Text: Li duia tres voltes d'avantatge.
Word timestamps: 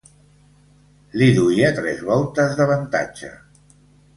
Li 1.23 1.27
duia 1.35 1.69
tres 1.81 2.01
voltes 2.09 2.59
d'avantatge. 2.61 3.31